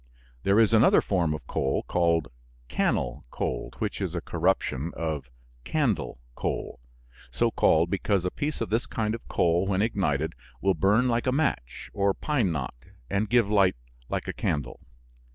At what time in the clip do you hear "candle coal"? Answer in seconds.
5.63-6.79